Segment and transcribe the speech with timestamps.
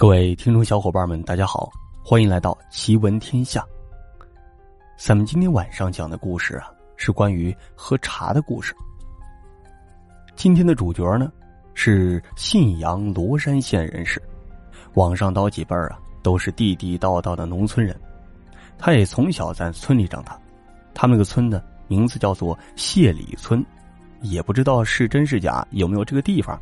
[0.00, 1.70] 各位听众小伙伴们，大家好，
[2.02, 3.62] 欢迎来到奇闻天下。
[4.96, 8.74] 咱们今天晚上讲的故事啊，是关于喝茶的故事。
[10.36, 11.30] 今天的主角呢，
[11.74, 14.22] 是信阳罗山县人士，
[14.94, 17.94] 往上倒几辈儿啊，都是地地道道的农村人。
[18.78, 20.40] 他也从小在村里长大，
[20.94, 23.62] 他们那个村呢，名字叫做谢里村，
[24.22, 26.58] 也不知道是真是假，有没有这个地方？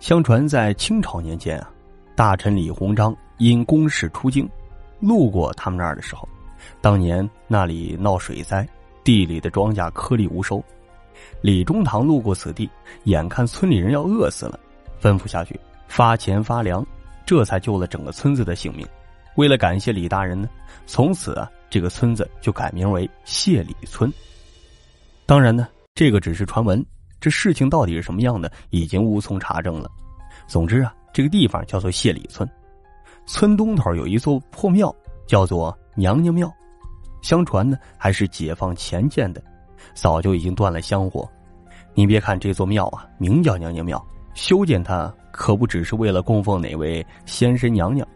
[0.00, 1.70] 相传在清朝年间啊。
[2.16, 4.48] 大臣李鸿章因公事出京，
[5.00, 6.26] 路过他们那儿的时候，
[6.80, 8.66] 当年那里闹水灾，
[9.04, 10.64] 地里的庄稼颗粒无收。
[11.42, 12.70] 李中堂路过此地，
[13.04, 14.58] 眼看村里人要饿死了，
[14.98, 16.84] 吩咐下去发钱发粮，
[17.26, 18.88] 这才救了整个村子的性命。
[19.34, 20.48] 为了感谢李大人呢，
[20.86, 24.10] 从此啊，这个村子就改名为谢里村。
[25.26, 26.82] 当然呢，这个只是传闻，
[27.20, 29.90] 这事情到底是什么样的，已经无从查证了。
[30.46, 30.94] 总之啊。
[31.16, 32.46] 这个地方叫做谢里村，
[33.24, 34.94] 村东头有一座破庙，
[35.26, 36.52] 叫做娘娘庙。
[37.22, 39.42] 相传呢，还是解放前建的，
[39.94, 41.26] 早就已经断了香火。
[41.94, 48.06] 你别看这座庙啊，名叫娘娘庙，修建它可不只是为了供奉哪位仙神娘娘。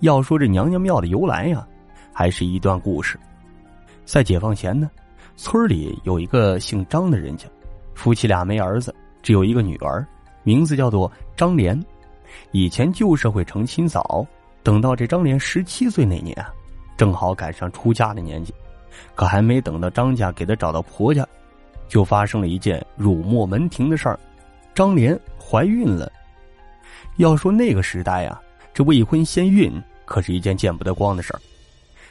[0.00, 1.68] 要说这娘娘庙的由来呀，
[2.10, 3.20] 还是一段故事。
[4.06, 4.90] 在解放前呢，
[5.36, 7.46] 村里有一个姓张的人家，
[7.94, 10.02] 夫妻俩没儿子，只有一个女儿，
[10.42, 11.78] 名字叫做张莲。
[12.52, 14.26] 以前旧社会成亲早，
[14.62, 16.36] 等到这张莲十七岁那年，
[16.96, 18.54] 正好赶上出嫁的年纪，
[19.14, 21.26] 可还没等到张家给她找到婆家，
[21.88, 24.18] 就发生了一件辱没门庭的事儿，
[24.74, 26.10] 张莲怀孕了。
[27.16, 28.40] 要说那个时代啊，
[28.74, 29.72] 这未婚先孕
[30.04, 31.40] 可是一件见不得光的事儿。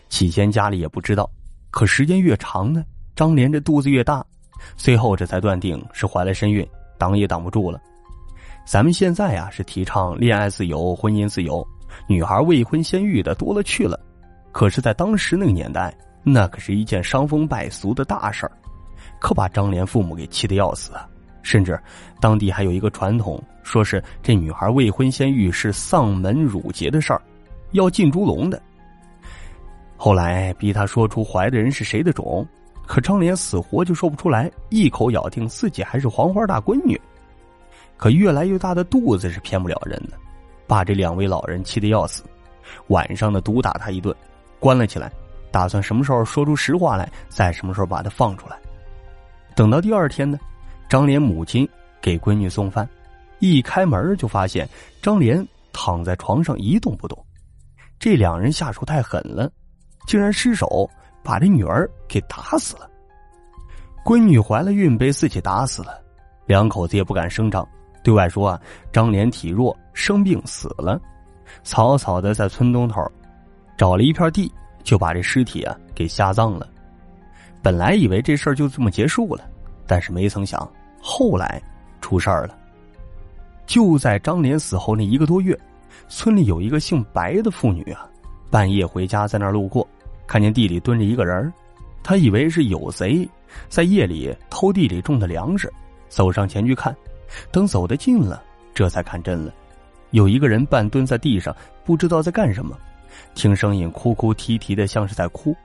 [0.09, 1.29] 起先家里也不知道，
[1.71, 2.83] 可时间越长呢，
[3.15, 4.25] 张莲这肚子越大，
[4.75, 7.79] 最后这才断定是怀了身孕，挡也挡不住了。
[8.66, 11.66] 咱们现在呀是提倡恋爱自由、婚姻自由，
[12.08, 13.99] 女孩未婚先育的多了去了。
[14.52, 18.52] 可是，在当时那个年代，那可是一件伤风败俗的大事儿，
[19.20, 21.08] 可把张莲父母给气得要死啊！
[21.43, 21.80] 甚至
[22.20, 27.21] 当地还有一个传统，说是这女孩未婚先育是丧门辱节的事儿，
[27.73, 28.59] 要进猪笼的。
[29.95, 32.43] 后来逼他说出怀的人是谁的种，
[32.87, 36.99] 可张莲死活就说不出来，一口咬定自己还是黄花大闺女。
[37.98, 40.17] 可越来越大的肚子是骗不了人的，
[40.67, 42.23] 把这两位老人气得要死。
[42.88, 44.16] 晚上呢，毒打他一顿，
[44.60, 45.11] 关了起来，
[45.52, 48.58] 打算什么时候说出实话来，再什么时候把他放出来。
[49.56, 50.38] 等到第二天呢，
[50.89, 51.67] 张莲母亲
[52.02, 52.88] 给闺女送饭，
[53.39, 54.67] 一开门就发现
[55.02, 57.17] 张莲躺在床上一动不动。
[57.98, 59.50] 这两人下手太狠了，
[60.06, 60.89] 竟然失手
[61.23, 62.89] 把这女儿给打死了。
[64.04, 66.00] 闺女怀了孕，被自己打死了，
[66.45, 67.66] 两口子也不敢声张。
[68.05, 68.61] 对外说啊，
[68.93, 71.02] 张连体弱生病死了，
[71.64, 73.04] 草草的在村东头
[73.76, 74.52] 找了一片地，
[74.83, 76.70] 就把这尸体啊给下葬了。
[77.64, 79.44] 本来以为这事儿就这么结束了，
[79.88, 80.71] 但是没曾想
[81.02, 81.60] 后来
[81.99, 82.55] 出事儿了。
[83.65, 85.60] 就在张连死后那一个多月，
[86.08, 88.08] 村里有一个姓白的妇女啊，
[88.52, 89.88] 半夜回家在那儿路过，
[90.27, 91.52] 看见地里蹲着一个人，
[92.04, 93.27] 他以为是有贼
[93.67, 95.73] 在夜里偷地里种的粮食，
[96.08, 96.95] 走上前去看。
[97.51, 99.53] 等走得近了，这才看真了，
[100.11, 102.77] 有一个人半蹲在地上，不知道在干什么，
[103.33, 105.55] 听声音哭哭啼啼的，像是在哭。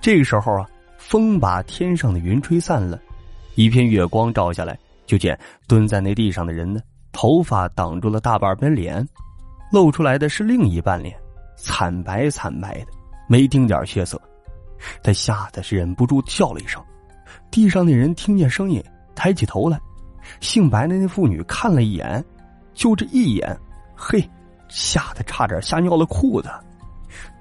[0.00, 0.66] 这个时候啊，
[0.98, 3.00] 风把天上的云吹散了，
[3.54, 6.80] 一片月光照下来，就见蹲在那地上的人呢，
[7.12, 9.06] 头发挡住了大半边脸，
[9.70, 11.16] 露出来的是另一半脸，
[11.56, 12.86] 惨白惨白的，
[13.28, 14.20] 没丁点血色。
[15.02, 16.82] 他吓得是忍不住叫了一声，
[17.52, 18.82] 地上那人听见声音，
[19.14, 19.80] 抬起头来。
[20.40, 22.24] 姓白的那妇女看了一眼，
[22.74, 23.56] 就这一眼，
[23.94, 24.22] 嘿，
[24.68, 26.50] 吓得差点吓尿了裤子。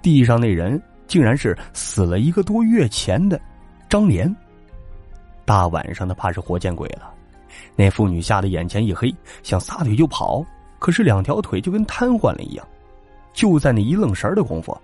[0.01, 3.39] 地上那人竟然是死了一个多月前的
[3.87, 4.33] 张莲。
[5.45, 7.13] 大晚上的，怕是活见鬼了。
[7.75, 10.43] 那妇女吓得眼前一黑，想撒腿就跑，
[10.79, 12.67] 可是两条腿就跟瘫痪了一样。
[13.33, 14.77] 就在那一愣神的功夫，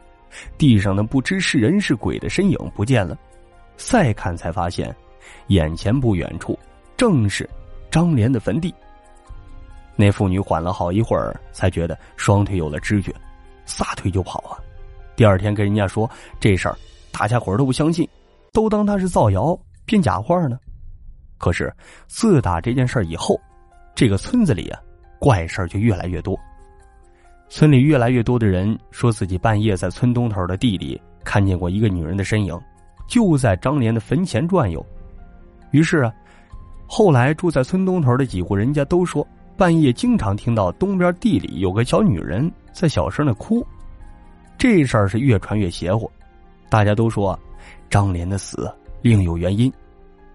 [0.57, 3.17] 地上那不知是人是鬼的身影不见了。
[3.75, 4.93] 再看才发现，
[5.47, 6.57] 眼前不远处
[6.95, 7.47] 正是。
[7.97, 8.71] 张莲的坟地，
[9.95, 13.11] 那妇女缓了好一会儿，才觉得双腿有了知觉，
[13.65, 14.53] 撒腿就跑啊！
[15.15, 16.07] 第二天跟人家说
[16.39, 16.77] 这事儿，
[17.11, 18.07] 大家伙都不相信，
[18.53, 20.59] 都当他是造谣编假话呢。
[21.39, 21.73] 可是
[22.05, 23.35] 自打这件事以后，
[23.95, 24.79] 这个村子里啊，
[25.17, 26.39] 怪事就越来越多。
[27.49, 32.55] 村里越来越多的人说自己半夜在村东头的地里看见过一个女人的身影，
[33.07, 34.85] 就在张莲的坟前转悠。
[35.71, 36.13] 于是啊。
[36.87, 43.65] 后来住在村东头的几户人家都说，半夜经常听到东边地里有个小女人在小声的哭。
[44.57, 46.09] 这事儿是越传越邪乎，
[46.69, 47.37] 大家都说
[47.89, 49.71] 张莲的死另有原因，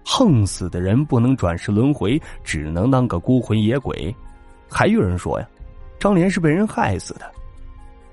[0.05, 4.15] 横死的人不能转世轮回，只能当个孤魂野鬼。
[4.69, 5.47] 还有人说呀，
[5.99, 7.29] 张莲是被人害死的，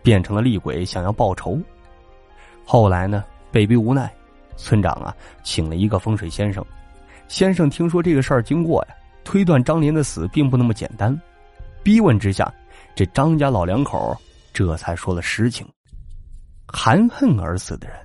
[0.02, 1.58] 变成了厉鬼，想要报仇。
[2.64, 3.22] 后来呢，
[3.52, 4.12] 被逼无奈，
[4.56, 6.64] 村长啊请了一个风水先生。
[7.30, 11.16] 先生听说这个事儿经过呀，推断张莲的死并不那么简单。
[11.80, 12.52] 逼问之下，
[12.92, 14.20] 这张家老两口
[14.52, 15.64] 这才说了实情。
[16.66, 17.96] 含恨而死的人，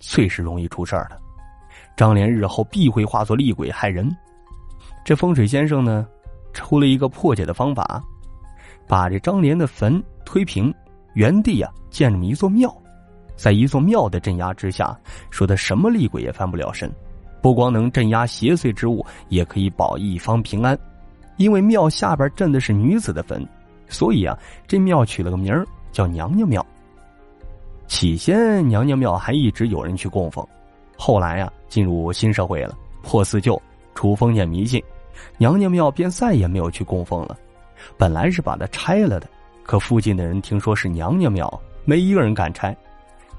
[0.00, 1.18] 最是容易出事儿的。
[1.96, 4.14] 张莲日后必会化作厉鬼害人。
[5.02, 6.06] 这风水先生呢，
[6.52, 8.04] 出了一个破解的方法，
[8.86, 10.72] 把这张莲的坟推平，
[11.14, 12.70] 原地啊建这么一座庙，
[13.34, 14.94] 在一座庙的镇压之下，
[15.30, 16.92] 说他什么厉鬼也翻不了身。
[17.44, 20.78] 不光能镇压邪祟之物，也可以保一方平安。
[21.36, 23.46] 因为庙下边镇的是女子的坟，
[23.86, 24.34] 所以啊，
[24.66, 25.62] 这庙取了个名儿
[25.92, 26.64] 叫娘娘庙。
[27.86, 30.42] 起先，娘娘庙还一直有人去供奉，
[30.96, 33.60] 后来呀，进入新社会了，破四旧，
[33.94, 34.82] 除封建迷信，
[35.36, 37.36] 娘娘庙便再也没有去供奉了。
[37.98, 39.28] 本来是把它拆了的，
[39.64, 42.74] 可附近的人听说是娘娘庙，没一个人敢拆，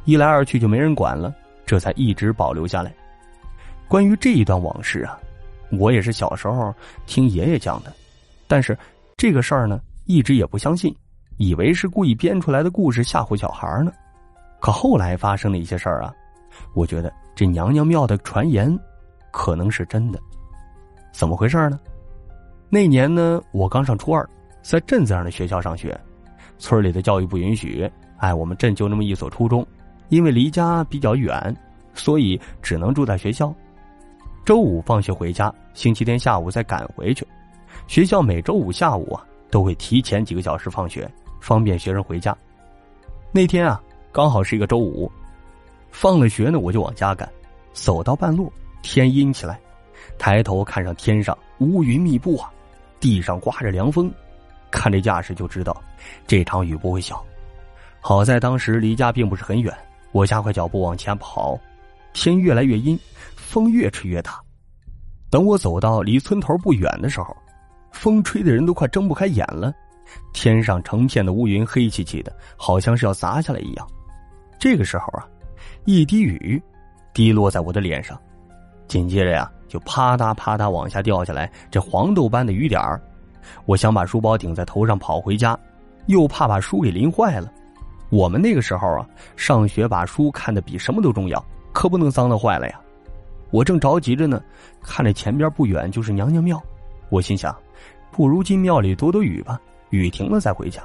[0.04, 1.34] 一来二去就没人管了，
[1.66, 2.94] 这才一直保留下来。
[3.88, 5.18] 关于这一段往事啊，
[5.72, 6.74] 我也是小时候
[7.06, 7.94] 听爷爷讲的，
[8.48, 8.78] 但是
[9.16, 10.96] 这个事儿呢，一直也不相信，
[11.38, 13.92] 以为是故意编出来的故事吓唬小孩呢。
[14.60, 16.14] 可后来发生的一些事儿啊，
[16.74, 18.76] 我觉得这娘娘庙的传言
[19.32, 20.20] 可能是真的。
[21.12, 21.80] 怎么回事呢？
[22.70, 24.28] 那年呢，我刚上初二，
[24.64, 25.98] 在镇子上的学校上学，
[26.58, 29.66] 村里的教育不允许，哎，我们镇就那么一所初中，
[30.10, 31.56] 因为离家比较远，
[31.94, 33.54] 所以只能住在学校。
[34.46, 37.28] 周五放学回家，星期天下午再赶回去。
[37.88, 41.12] 学校每周五下午啊，都会提前几个小时放学，
[41.42, 42.38] 方便学生回家。
[43.32, 43.82] 那天啊。
[44.12, 45.12] 刚好是一个周五，
[45.92, 47.30] 放了学呢，我就往家赶。
[47.74, 48.50] 走到半路，
[48.82, 49.60] 天阴起来，
[50.18, 52.50] 抬头看上天上乌云密布啊，
[52.98, 54.10] 地上刮着凉风，
[54.72, 55.76] 看这架势就知道
[56.26, 57.22] 这场雨不会小。
[58.00, 59.76] 好在当时离家并不是很远，
[60.14, 61.60] 我加快脚步往前跑。
[62.14, 62.98] 天越来越阴，
[63.56, 64.38] 风越吹越大。
[65.30, 67.34] 等我走到离村头不远的时候，
[67.94, 69.74] 风吹的人都快睁不开眼了，
[70.34, 73.88] 天上成片的乌云黑漆漆的，好像是要砸下来一样。
[74.60, 75.26] 这个时候啊，
[75.86, 76.62] 一滴雨
[77.14, 78.20] 滴落在我的脸上，
[78.90, 83.02] 紧接着呀，就啪嗒啪嗒往下掉下来，这黄豆般的雨点儿。
[83.66, 85.58] 我想把书包顶在头上跑回家，
[86.08, 87.50] 又怕把书给淋坏了。
[88.10, 91.42] 我们那个时候啊，上学把书看得比什么都重要，
[91.72, 92.82] 可不能脏的坏了呀。
[93.52, 94.42] 我正着急着呢，
[94.82, 96.62] 看着前边不远就是娘娘庙，
[97.10, 97.56] 我心想，
[98.12, 99.60] 不如进庙里躲躲雨吧，
[99.90, 100.82] 雨停了再回家。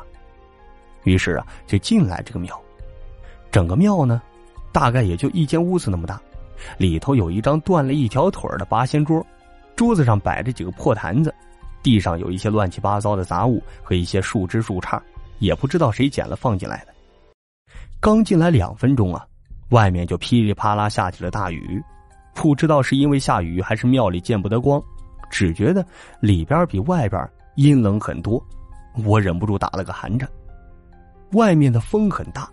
[1.05, 2.61] 于是啊，就进来这个庙。
[3.51, 4.21] 整个庙呢，
[4.71, 6.21] 大概也就一间屋子那么大，
[6.77, 9.25] 里头有一张断了一条腿的八仙桌，
[9.75, 11.35] 桌子上摆着几个破坛子，
[11.83, 15.01] 地上有一些乱七八糟的杂物和一些树枝树杈，
[15.39, 16.95] 也不知道谁捡了放进来的。
[17.99, 19.27] 刚进来两分钟啊，
[19.71, 21.83] 外面就噼里啪啦下起了大雨，
[22.35, 24.83] 不知道是因为下雨还是庙里见不得光，
[25.31, 25.85] 只觉得
[26.21, 28.43] 里边比外边阴冷很多，
[29.05, 30.29] 我忍不住打了个寒颤。
[31.33, 32.49] 外面的风很大。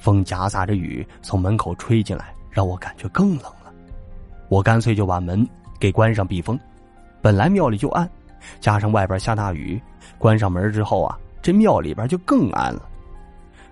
[0.00, 3.72] 风夹杂着雨从门口吹进来，让我感觉更冷了。
[4.48, 5.46] 我干脆就把门
[5.78, 6.58] 给关上避风。
[7.20, 8.08] 本来庙里就暗，
[8.60, 9.80] 加上外边下大雨，
[10.16, 12.88] 关上门之后啊，这庙里边就更暗了。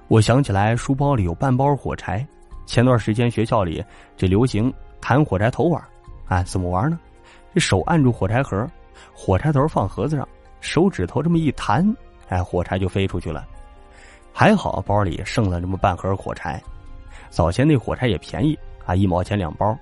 [0.08, 2.26] 我想起来书包里有半包火柴，
[2.66, 3.82] 前段时间学校里
[4.16, 4.72] 这流行
[5.08, 5.80] 弹火柴头玩，
[6.26, 6.98] 哎，怎么玩呢？
[7.54, 8.68] 这手按住火柴盒，
[9.14, 10.28] 火柴头放盒子上，
[10.60, 11.96] 手指头这么一弹，
[12.28, 13.46] 哎，火柴就飞出去了。
[14.32, 16.60] 还好包里剩了这么半盒火柴，
[17.30, 19.78] 早前那火柴也便宜啊，一毛钱两包，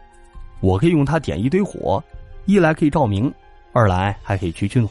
[0.61, 2.05] 我可以用它点一堆火，
[2.45, 3.33] 一来可以照明，
[3.73, 4.91] 二来还可以去取暖。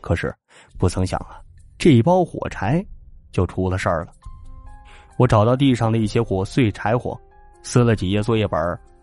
[0.00, 0.34] 可是
[0.78, 1.42] 不曾想啊，
[1.76, 2.82] 这一包火柴
[3.30, 4.12] 就出了事儿了。
[5.18, 7.20] 我找到地上的一些火碎柴火，
[7.62, 8.58] 撕了几页作业本，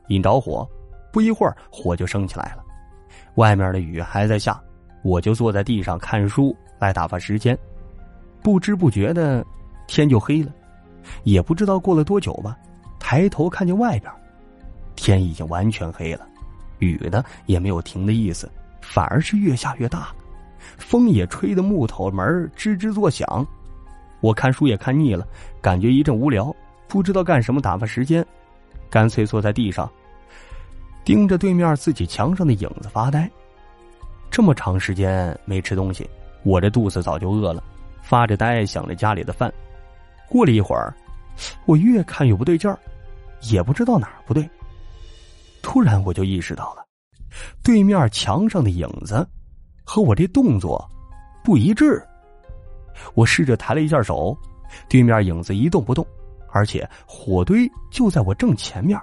[0.09, 0.67] 引着火，
[1.11, 2.63] 不一会儿火就升起来了。
[3.35, 4.61] 外面的雨还在下，
[5.01, 7.57] 我就坐在地上看书来打发时间，
[8.43, 9.43] 不知不觉的。
[9.87, 10.53] 天就黑了，
[11.23, 12.55] 也不知道过了多久吧。
[12.99, 14.13] 抬头看见外边，
[14.95, 16.27] 天已经完全黑了，
[16.77, 18.47] 雨呢也没有停的意思，
[18.81, 20.09] 反而是越下越大，
[20.77, 22.23] 风也吹得木头门
[22.55, 23.43] 吱吱作响。
[24.21, 25.27] 我看书也看腻了，
[25.59, 26.55] 感觉一阵无聊，
[26.87, 28.23] 不知道干什么打发时间，
[28.91, 29.91] 干脆坐在地上，
[31.03, 33.29] 盯着对面自己墙上的影子发呆。
[34.29, 36.07] 这么长时间没吃东西，
[36.43, 37.63] 我这肚子早就饿了，
[38.01, 39.51] 发着呆想着家里的饭。
[40.27, 40.93] 过了一会儿，
[41.65, 42.77] 我越看越不对劲儿，
[43.51, 44.47] 也不知道哪儿不对。
[45.61, 46.85] 突然我就意识到了，
[47.63, 49.27] 对面墙上的影子
[49.83, 50.87] 和我这动作
[51.43, 52.01] 不一致。
[53.15, 54.37] 我试着抬了一下手，
[54.87, 56.05] 对面影子一动不动，
[56.51, 58.99] 而且火堆就在我正前面，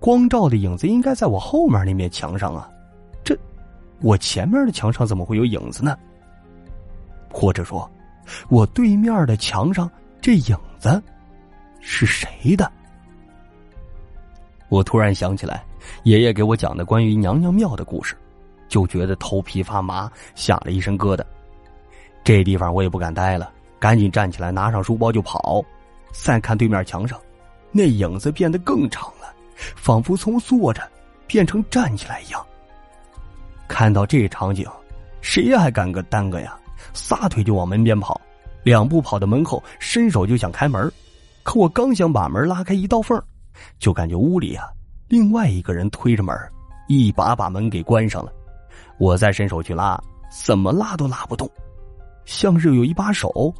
[0.00, 2.68] 光照的影子应该在我后面那面墙上啊。
[3.22, 3.38] 这，
[4.00, 5.96] 我前面的墙上怎么会有影子呢？
[7.30, 7.88] 或者说，
[8.48, 9.88] 我对面的墙上
[10.20, 11.00] 这影子
[11.80, 12.70] 是谁的？
[14.68, 15.62] 我突然想起来，
[16.04, 18.16] 爷爷给我讲的关于娘娘庙的故事，
[18.68, 21.22] 就觉得头皮发麻，吓了一身疙瘩。
[22.24, 25.62] 这地方我也不敢待了，赶紧站起来，拿上书包就跑。
[26.12, 27.20] 再看对面墙上，
[27.70, 29.32] 那影子变得更长了，
[29.76, 30.82] 仿佛从坐着
[31.26, 32.44] 变成站起来一样。
[33.68, 34.66] 看到这场景，
[35.20, 36.56] 谁还敢个耽搁呀？
[36.92, 38.20] 撒腿就往门边跑，
[38.62, 40.90] 两步跑到门后，伸手就想开门，
[41.42, 43.22] 可我刚想把门拉开一道缝，
[43.78, 44.66] 就感觉屋里啊，
[45.08, 46.36] 另外一个人推着门，
[46.88, 48.32] 一把把门给关上了。
[48.98, 51.48] 我再伸手去拉，怎么拉都拉不动，
[52.24, 53.54] 像是有一把手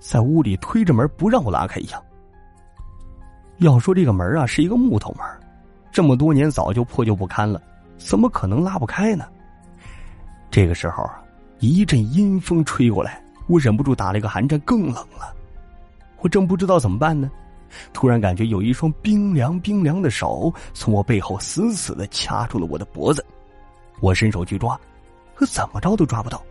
[0.00, 2.02] 在屋里推着门不让我拉开一样。
[3.58, 5.24] 要说这个门啊，是一个木头门，
[5.92, 7.60] 这么多年早就破旧不堪了，
[7.98, 9.26] 怎么可能拉不开呢？
[10.50, 11.18] 这个时候啊。
[11.64, 15.32] 一阵阴风吹过来，我忍不住打了一个寒战，更冷了。
[16.18, 17.30] 我正不知道怎么办呢，
[17.92, 23.24] 突然感觉有一双冰凉冰凉的手从我背后死死的掐住了我的脖子。
[24.00, 24.76] 我伸手去抓，
[25.36, 26.42] 可怎么着都抓不到。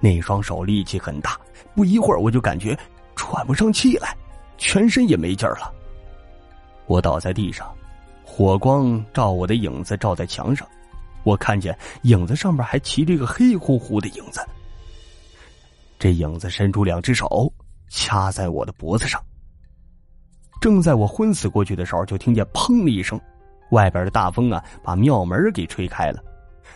[0.00, 1.38] 那双手力气很大，
[1.74, 2.74] 不一会儿我就感觉
[3.16, 4.16] 喘不上气来，
[4.56, 5.70] 全身也没劲儿了。
[6.86, 7.70] 我倒在地上，
[8.30, 10.68] 火光照我的影子照在墙上。
[11.24, 14.40] 我看见影子上面还骑着一个黑乎乎的影子，
[15.98, 17.52] 这影子伸出两只手
[17.88, 19.20] 掐在我的脖子上。
[20.60, 23.18] 正在我昏死过去的时候，就听见“砰”的一声，
[23.70, 26.22] 外边的大风啊，把庙门给吹开了，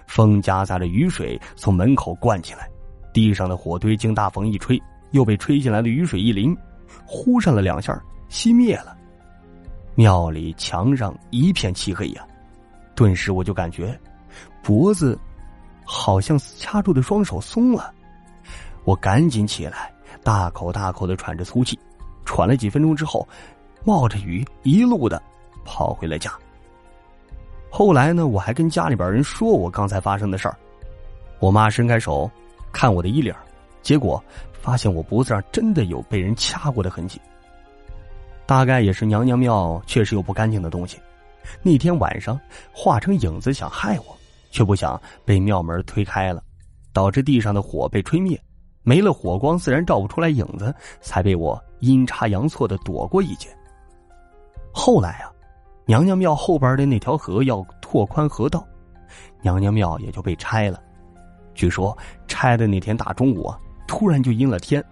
[0.06, 2.68] 风夹杂着雨水从门口灌进来，
[3.12, 4.80] 地上的火堆经大风一吹，
[5.12, 6.56] 又被吹进来的雨水一淋，
[7.06, 8.96] 呼上了两下，熄灭了。
[9.94, 12.26] 庙里墙上一片漆黑呀，
[12.94, 13.98] 顿时我就感觉。
[14.62, 15.18] 脖子
[15.84, 17.92] 好像掐住的双手松了，
[18.84, 21.78] 我赶紧起来，大口大口的喘着粗气，
[22.24, 23.26] 喘了几分钟之后，
[23.84, 25.20] 冒着雨一路的
[25.64, 26.32] 跑回了家。
[27.68, 30.56] 后来呢，我还跟家里边人说我刚才发生的事儿，
[31.40, 32.30] 我妈伸开手
[32.72, 33.34] 看我的衣领，
[33.82, 34.22] 结果
[34.52, 37.20] 发现我脖子上真的有被人掐过的痕迹。
[38.46, 40.98] 大概也是娘娘庙确实有不干净的东西，
[41.62, 42.38] 那天晚上
[42.72, 44.16] 化成影子想害我。
[44.54, 46.44] 却不想被庙门推开了，
[46.92, 48.38] 导致地上的火被吹灭，
[48.82, 53.48] 没了火光，自然照不出来影子，才被我阴差阳错的躲过一劫。
[54.70, 55.32] 后来啊，
[55.86, 58.62] 娘娘庙后边的那条河要拓宽河道，
[59.40, 60.78] 娘娘庙也就被拆了。
[61.54, 61.96] 据说
[62.28, 63.50] 拆的那天大中午，
[63.88, 64.84] 突然就阴了天，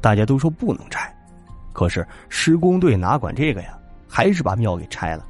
[0.00, 1.12] 大家都说不能拆，
[1.72, 5.24] 可是施工队哪管这个呀，还是把庙给拆了。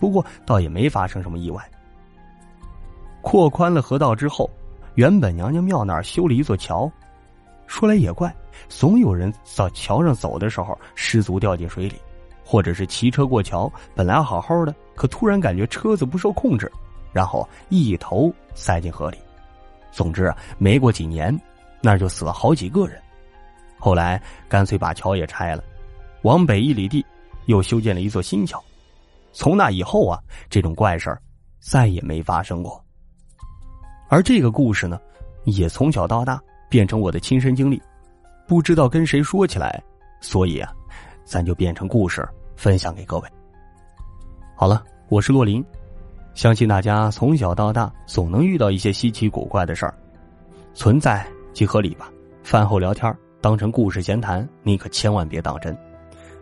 [0.00, 1.62] 不过倒也没发生什么意外。
[3.20, 4.48] 扩宽了河道之后，
[4.94, 6.90] 原本娘娘庙那儿修了一座桥。
[7.66, 8.34] 说来也怪，
[8.68, 11.96] 总有人在桥上走的时候失足掉进水里，
[12.44, 16.70] 或者是骑车过桥，本来好好的，可突然感觉车子不受控制，
[17.12, 19.18] 然后一头塞进河里。
[19.90, 21.38] 总之啊，没过几年，
[21.82, 22.98] 那就死了好几个人。
[23.78, 25.62] 后来干脆把桥也拆了，
[26.22, 27.04] 往北一里地
[27.46, 28.62] 又修建了一座新桥。
[29.32, 30.20] 从那以后啊，
[30.50, 31.20] 这种怪事儿
[31.60, 32.82] 再也没发生过。
[34.08, 34.98] 而这个故事呢，
[35.44, 37.80] 也从小到大变成我的亲身经历，
[38.46, 39.82] 不知道跟谁说起来，
[40.20, 40.72] 所以啊，
[41.24, 43.28] 咱就变成故事分享给各位。
[44.56, 45.64] 好了，我是洛林，
[46.34, 49.94] 相信大家从小到大总能遇到一些稀奇古怪的事儿，
[50.74, 52.10] 存在即合理吧。
[52.42, 55.76] 饭后聊天当成故事闲谈，你可千万别当真。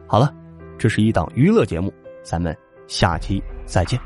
[0.07, 0.33] 好了，
[0.79, 4.01] 这是一档娱乐节目，咱们下期再见。